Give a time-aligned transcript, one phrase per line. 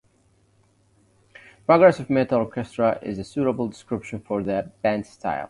[1.67, 5.39] "Progressive metal Orchestra" is a suitable description for the band's style.